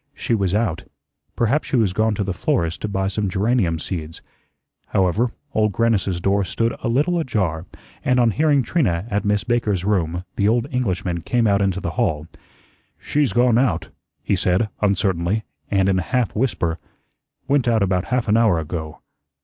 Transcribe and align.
She 0.15 0.33
was 0.33 0.55
out. 0.55 0.85
Perhaps 1.35 1.67
she 1.67 1.75
was 1.75 1.93
gone 1.93 2.15
to 2.15 2.23
the 2.23 2.33
florist's 2.33 2.79
to 2.79 2.87
buy 2.87 3.07
some 3.07 3.29
geranium 3.29 3.77
seeds. 3.77 4.23
However, 4.87 5.31
Old 5.53 5.73
Grannis's 5.73 6.19
door 6.19 6.43
stood 6.43 6.75
a 6.81 6.87
little 6.87 7.19
ajar, 7.19 7.67
and 8.03 8.19
on 8.19 8.31
hearing 8.31 8.63
Trina 8.63 9.05
at 9.11 9.23
Miss 9.25 9.43
Baker's 9.43 9.85
room, 9.85 10.23
the 10.37 10.47
old 10.47 10.65
Englishman 10.71 11.21
came 11.21 11.45
out 11.45 11.61
into 11.61 11.79
the 11.79 11.91
hall. 12.01 12.25
"She's 12.97 13.31
gone 13.31 13.59
out," 13.59 13.89
he 14.23 14.35
said, 14.35 14.69
uncertainly, 14.81 15.43
and 15.69 15.87
in 15.87 15.99
a 15.99 16.01
half 16.01 16.35
whisper, 16.35 16.79
"went 17.47 17.67
out 17.67 17.83
about 17.83 18.05
half 18.05 18.27
an 18.27 18.35
hour 18.37 18.57
ago. 18.57 19.01